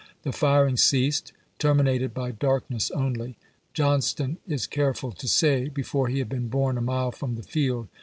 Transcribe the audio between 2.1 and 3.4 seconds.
by darkness only,"